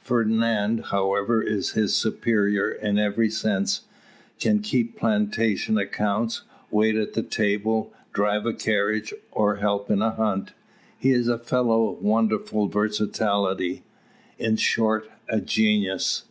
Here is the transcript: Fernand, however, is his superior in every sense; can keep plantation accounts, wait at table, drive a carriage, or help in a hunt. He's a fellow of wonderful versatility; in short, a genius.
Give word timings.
Fernand, 0.00 0.84
however, 0.86 1.42
is 1.42 1.72
his 1.72 1.94
superior 1.94 2.70
in 2.72 2.98
every 2.98 3.28
sense; 3.28 3.82
can 4.40 4.60
keep 4.60 4.96
plantation 4.96 5.76
accounts, 5.76 6.40
wait 6.70 6.94
at 6.96 7.30
table, 7.30 7.92
drive 8.14 8.46
a 8.46 8.54
carriage, 8.54 9.12
or 9.30 9.56
help 9.56 9.90
in 9.90 10.00
a 10.00 10.12
hunt. 10.12 10.52
He's 10.98 11.28
a 11.28 11.36
fellow 11.36 11.88
of 11.88 12.00
wonderful 12.02 12.66
versatility; 12.66 13.82
in 14.38 14.56
short, 14.56 15.06
a 15.28 15.38
genius. 15.42 16.24